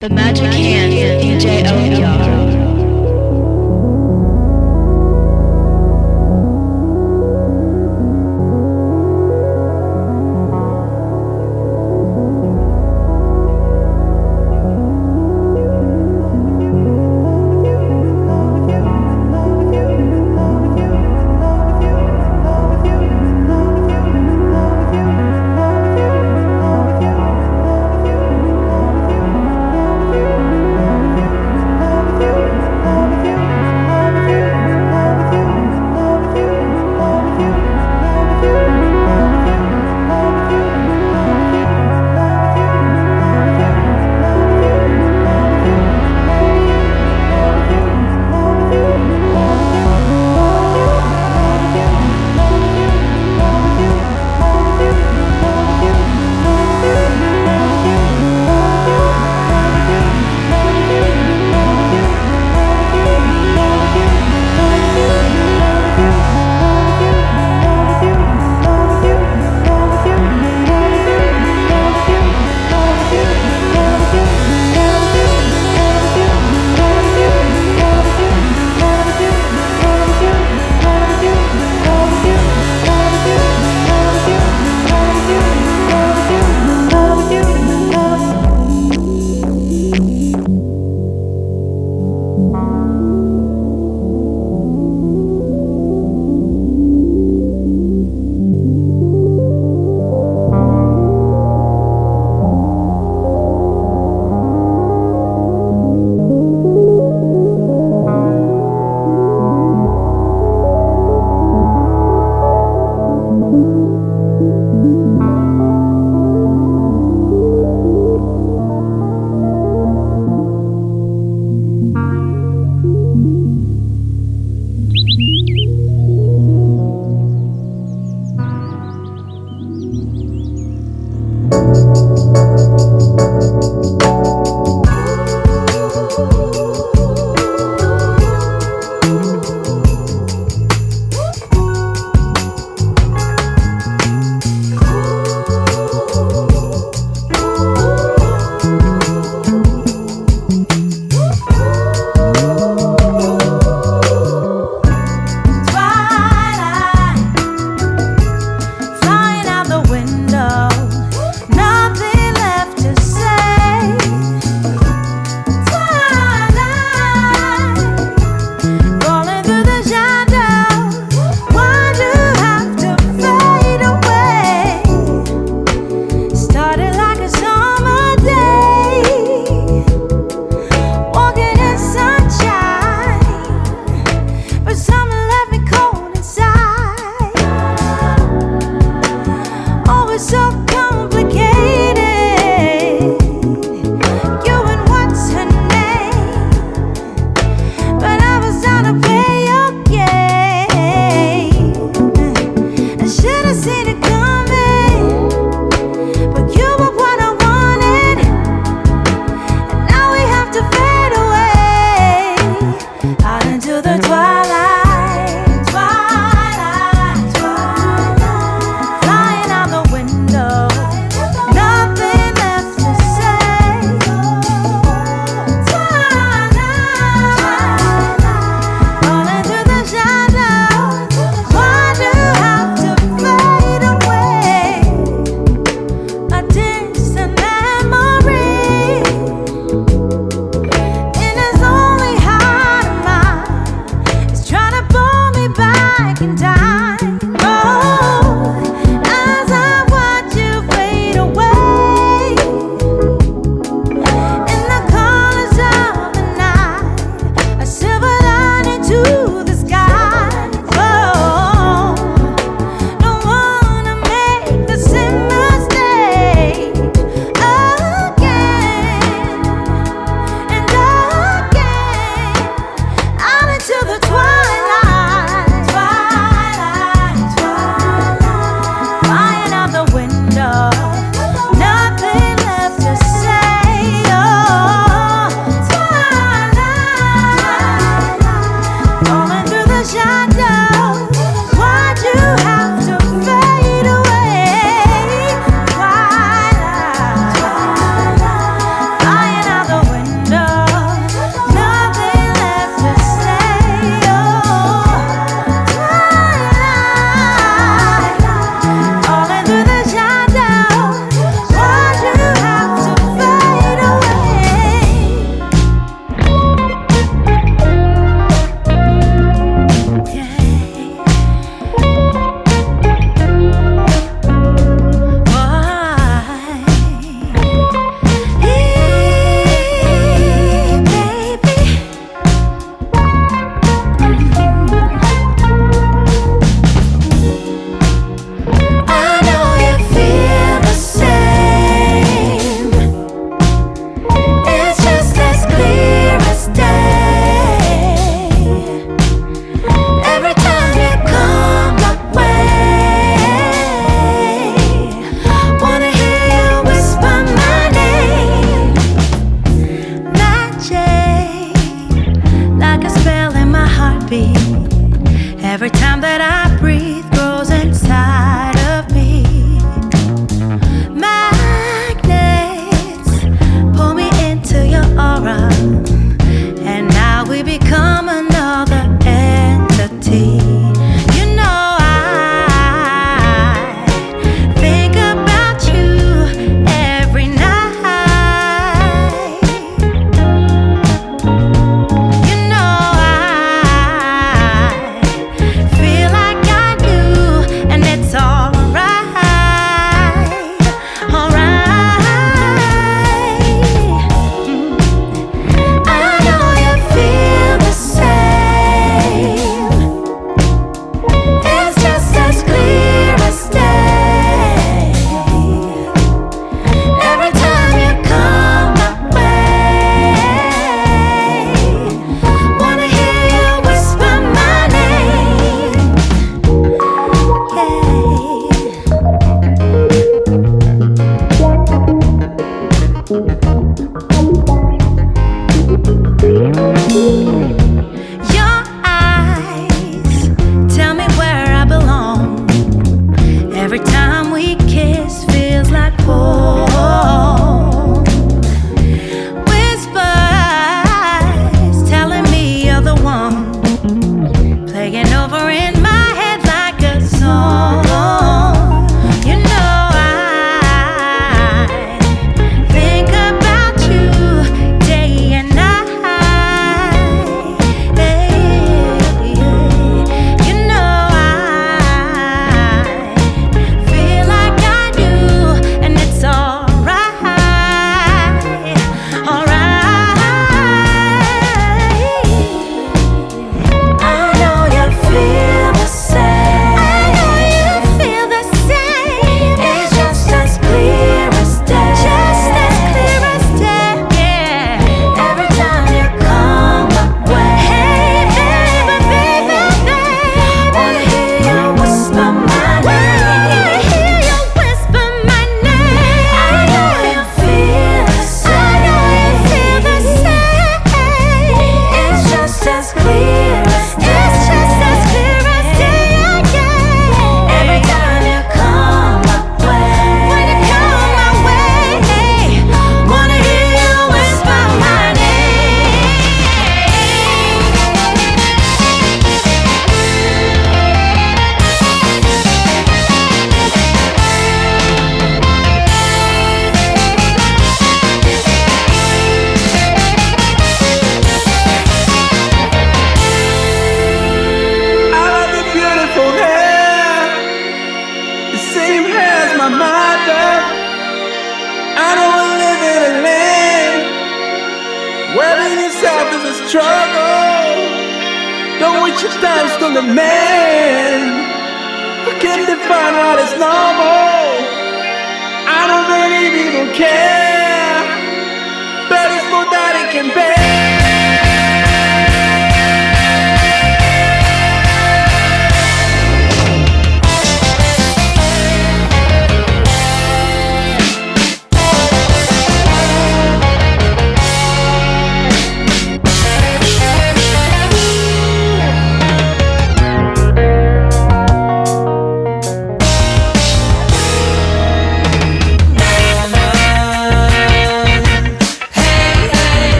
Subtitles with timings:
[0.00, 0.77] The Magic Hands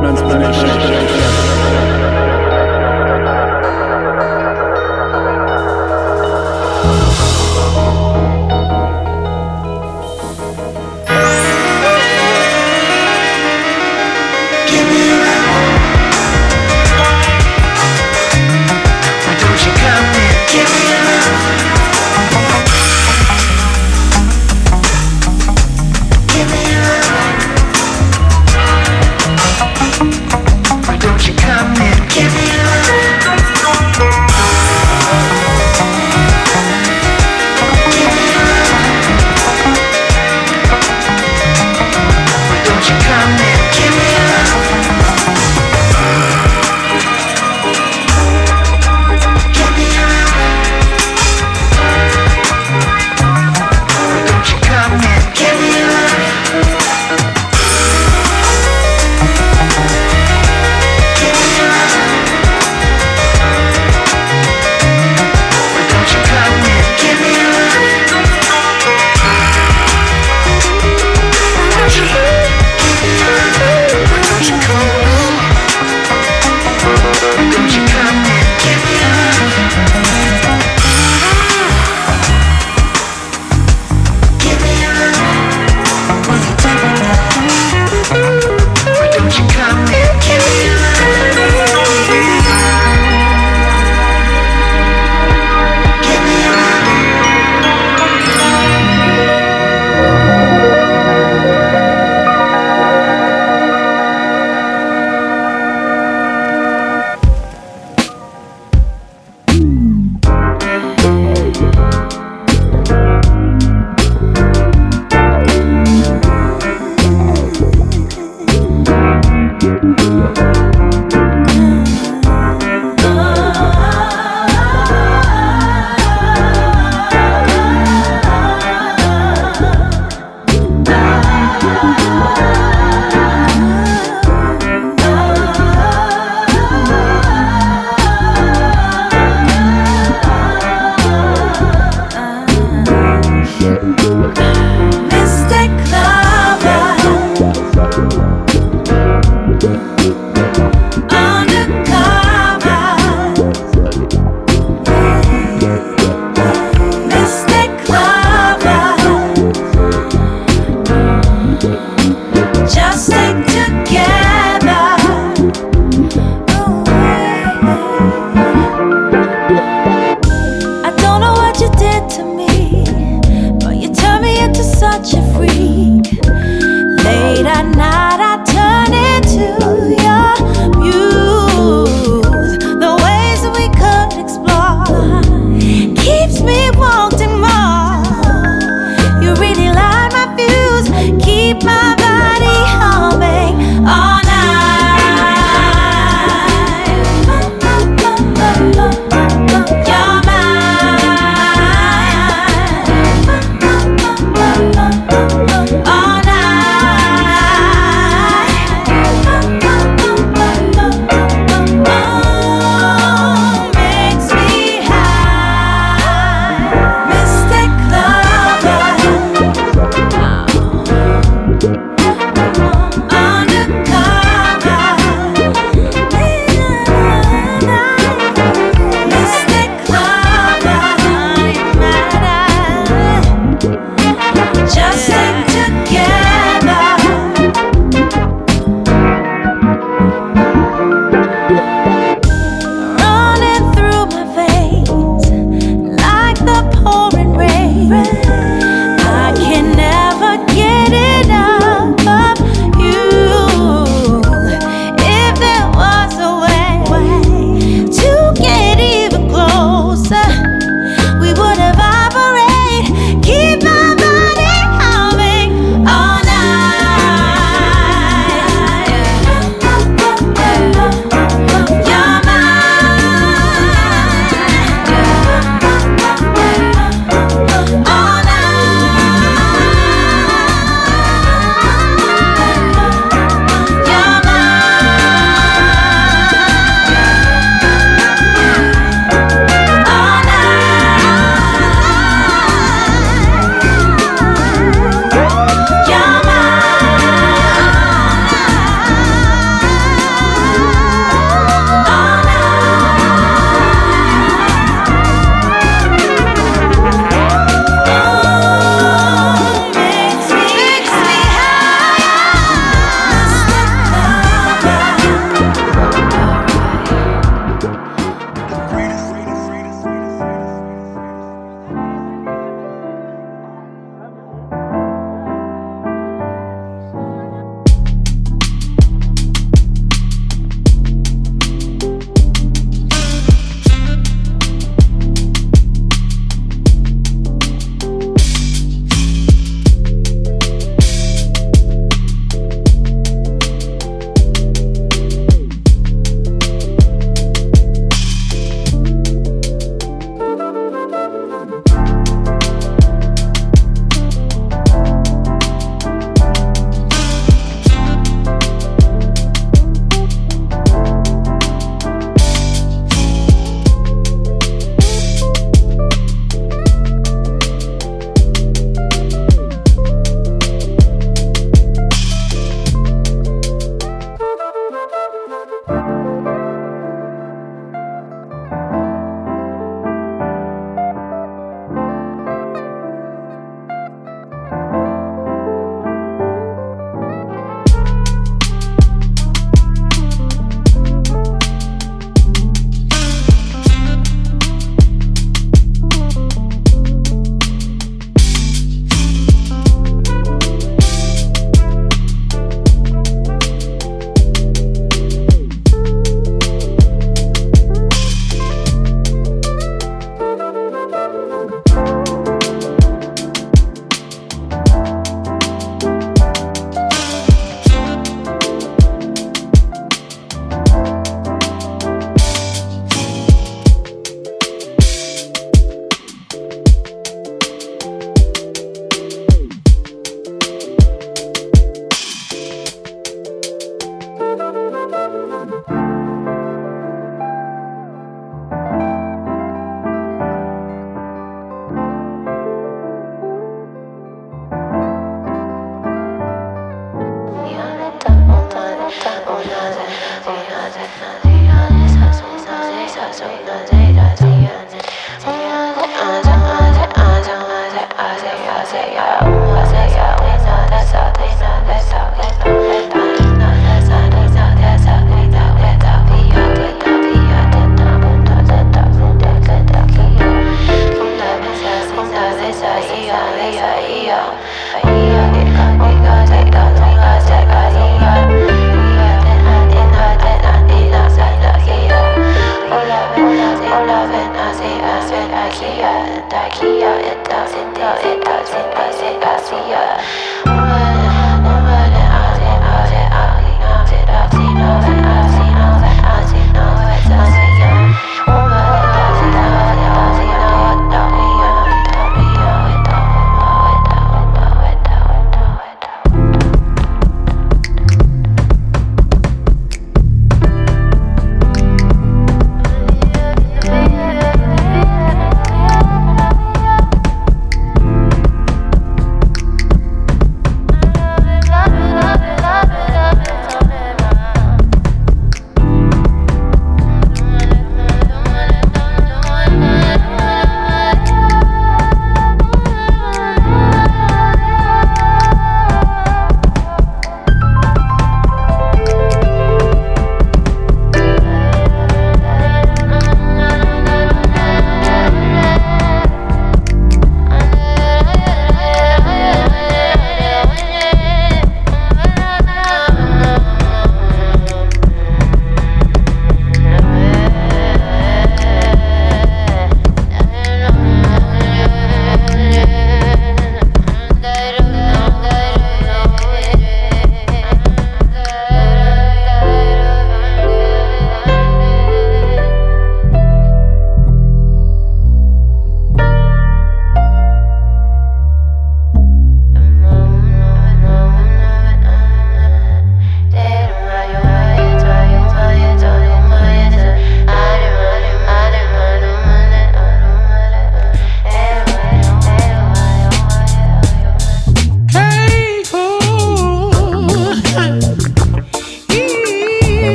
[0.00, 1.37] Man's manipulation.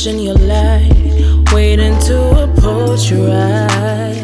[0.00, 4.14] watching your light, waiting to approach your eye.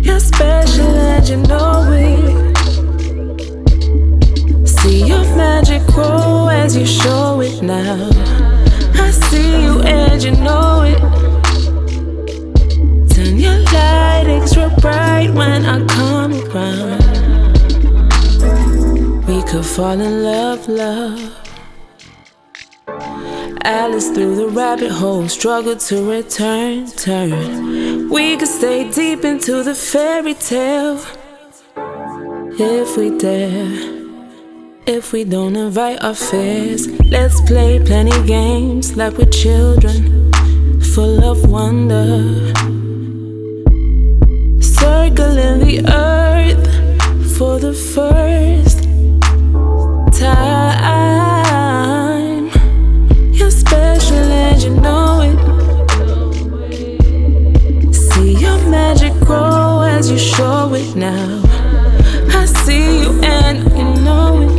[0.00, 2.58] You're special and you know it.
[4.66, 8.10] See your magic grow as you show it now.
[8.94, 10.98] I see you and you know it.
[13.14, 17.00] Turn your light extra bright when I come around.
[19.28, 21.51] We could fall in love, love
[23.64, 28.08] Alice through the rabbit hole, struggle to return, turn.
[28.10, 31.00] We could stay deep into the fairy tale
[32.58, 33.70] if we dare.
[34.84, 40.32] If we don't invite our fears, let's play plenty games like we're children,
[40.82, 42.52] full of wonder.
[44.60, 46.66] Circling the earth
[47.38, 48.82] for the first
[50.18, 51.31] time.
[54.12, 55.38] Special and you know it.
[57.94, 61.40] See your magic grow as you show it now.
[62.28, 64.52] I see you and you know it.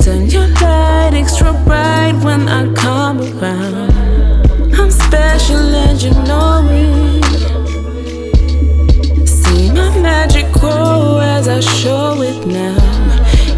[0.00, 3.92] Turn your light extra bright when I come around.
[4.72, 7.24] I'm special and you know it.
[9.28, 12.78] See my magic grow as I show it now.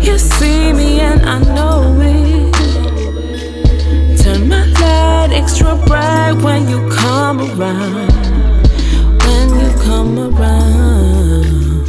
[0.00, 2.39] You see me and I know it.
[4.90, 8.10] Turn light extra bright when you come around.
[9.24, 11.86] When you come around.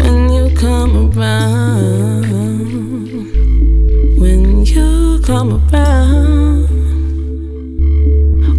[0.00, 2.28] When you come around.
[4.20, 6.68] When you come around.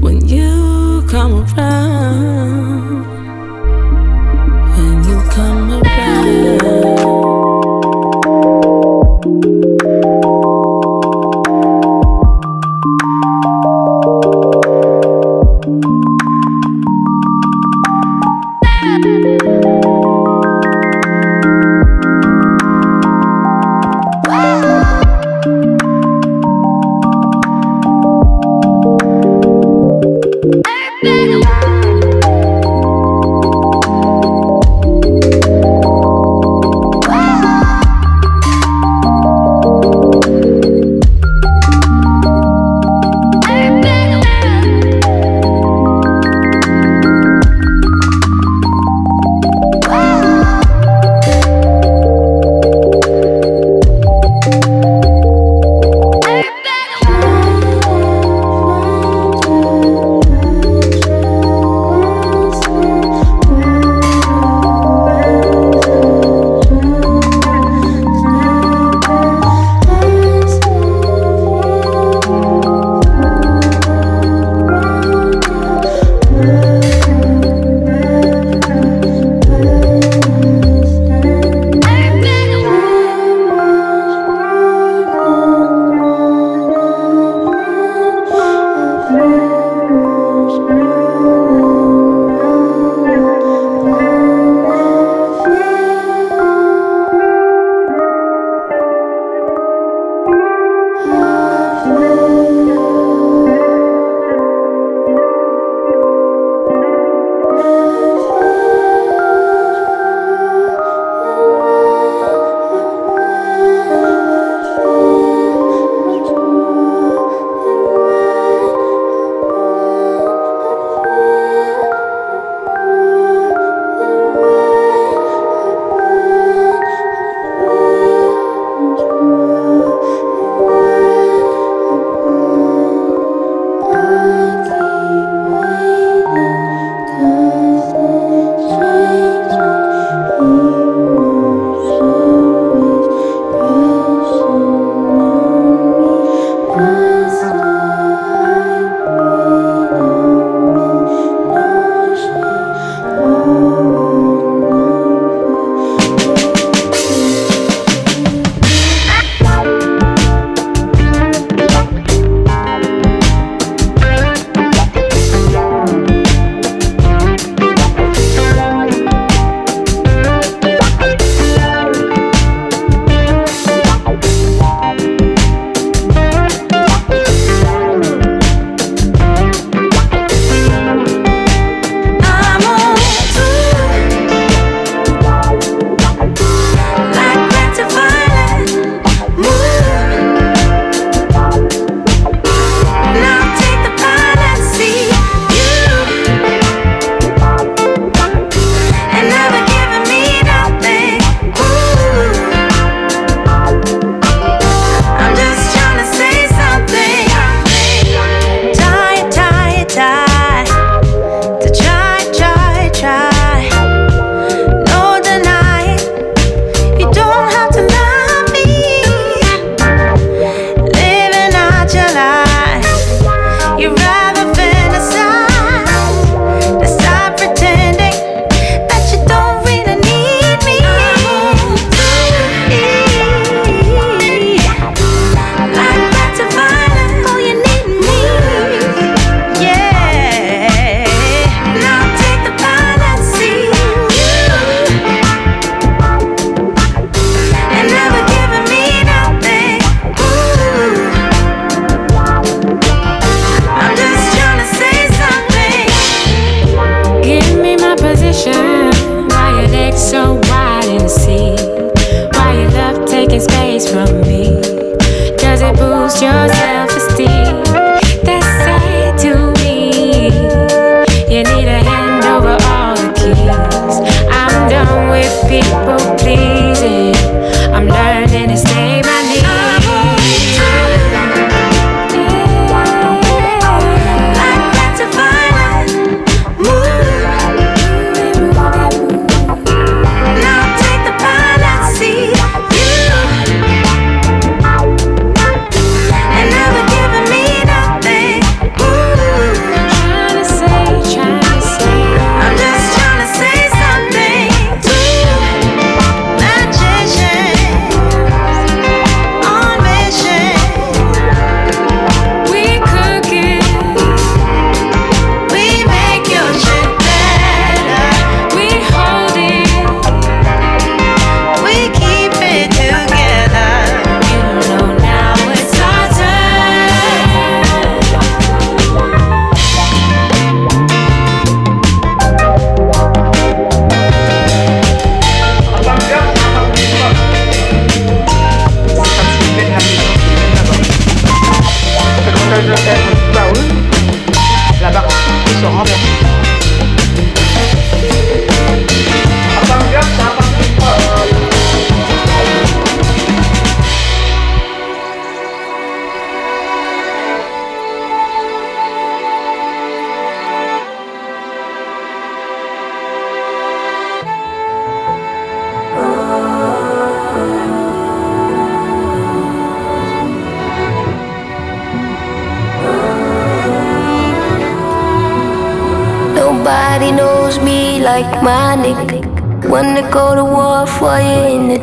[0.01, 2.47] When you come around.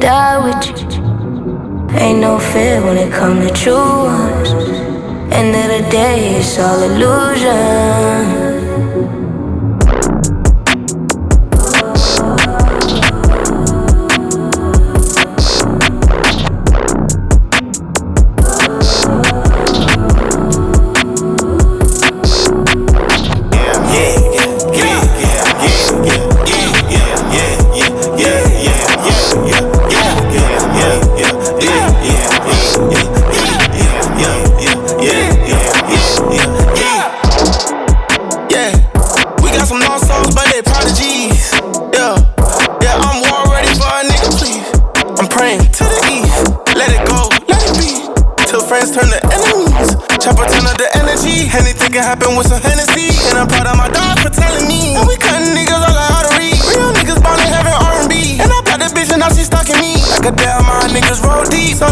[0.05, 0.54] You and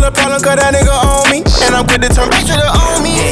[0.02, 1.46] Feel problem, cause that nigga on me.
[1.62, 3.22] And I'm good to turn back to the on me.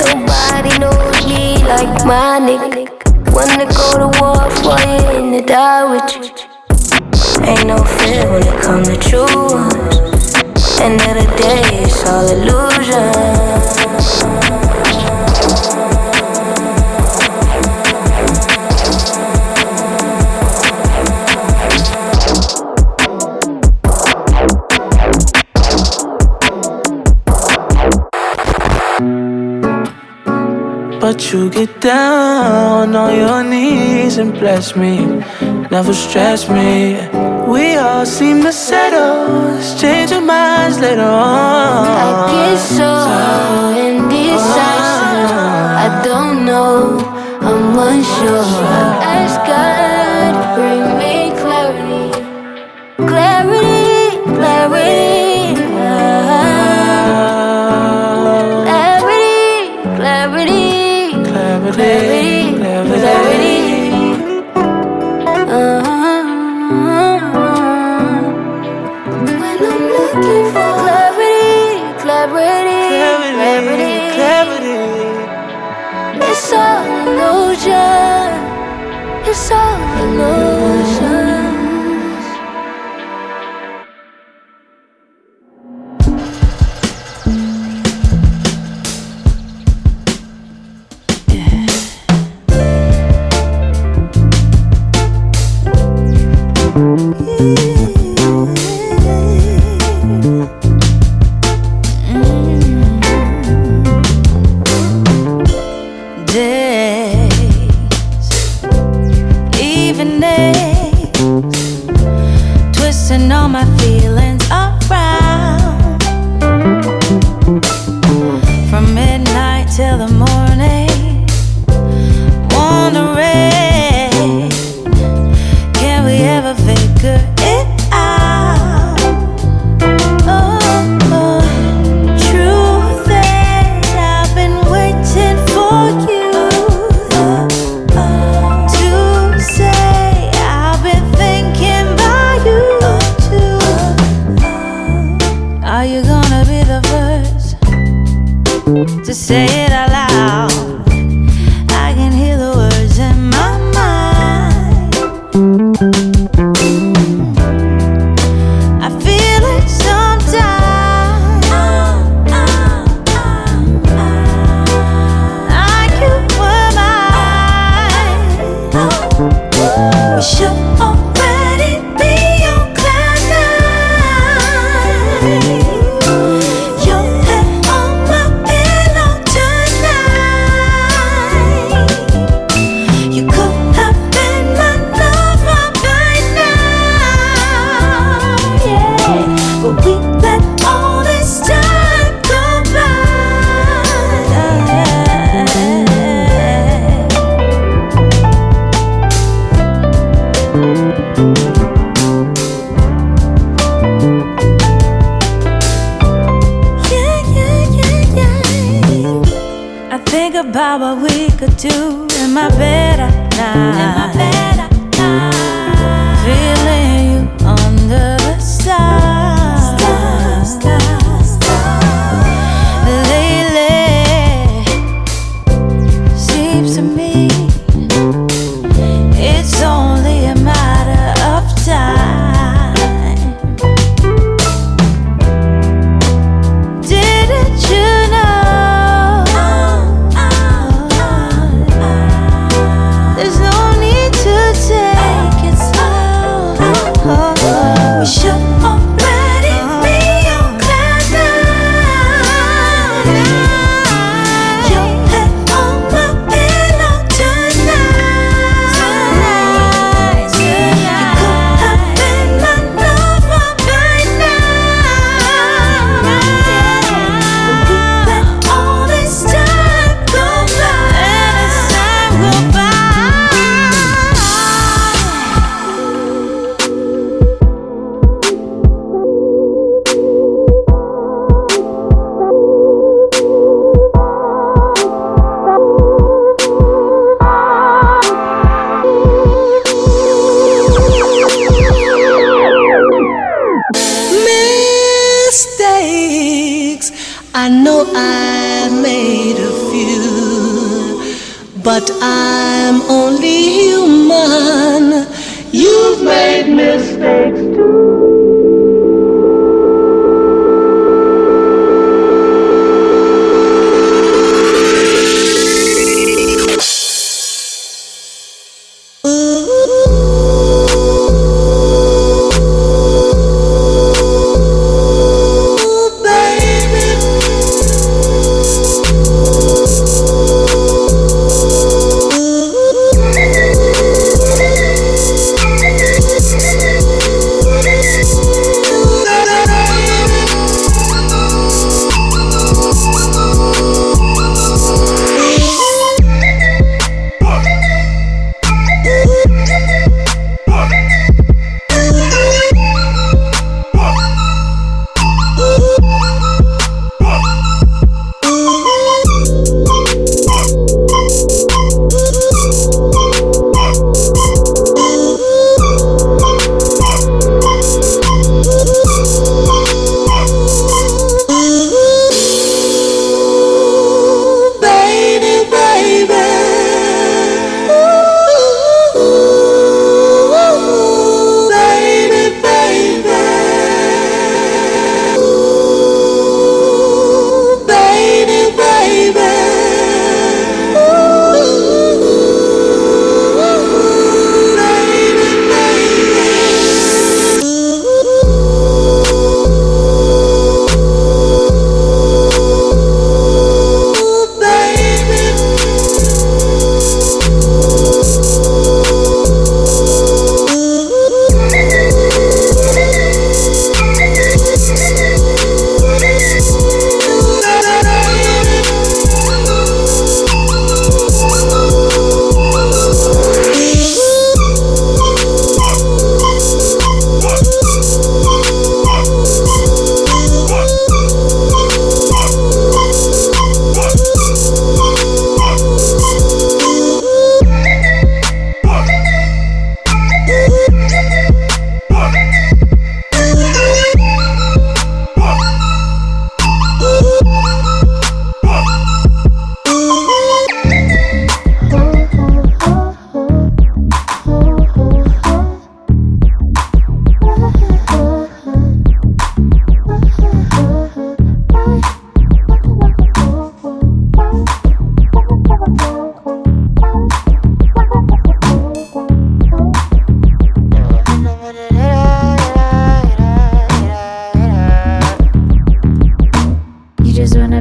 [0.00, 2.88] Nobody knows me like my nigga.
[3.36, 5.81] Wanna go to war for you in the dark.
[31.32, 35.06] You get down on your knees and bless me,
[35.70, 36.96] never stress me.
[37.48, 41.86] We all seem to settle, change our minds later on.
[41.86, 42.92] I get so
[43.88, 45.30] indecisive.
[45.86, 46.98] I don't know,
[47.40, 48.44] I'm unsure.
[49.00, 49.91] I ask God,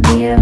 [0.09, 0.40] Yeah.